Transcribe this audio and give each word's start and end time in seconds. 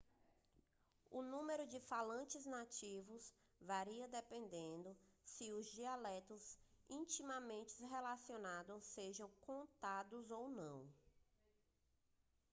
o 1.11 1.21
número 1.21 1.67
de 1.67 1.79
falantes 1.79 2.43
nativos 2.47 3.31
varia 3.61 4.07
dependendo 4.07 4.97
se 5.23 5.53
os 5.53 5.67
dialetos 5.67 6.57
intimamente 6.89 7.83
relacionados 7.85 8.83
sejam 8.83 9.29
contados 9.41 10.31
ou 10.31 10.49
não 10.49 10.89